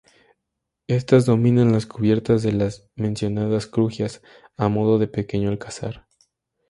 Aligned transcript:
Estas 0.87 1.27
dominan 1.27 1.73
las 1.73 1.85
cubiertas 1.85 2.41
de 2.41 2.53
las 2.53 2.89
mencionadas 2.95 3.67
crujías, 3.67 4.23
a 4.57 4.67
modo 4.67 4.97
de 4.97 5.07
pequeño 5.07 5.49
alcázar. 5.49 6.07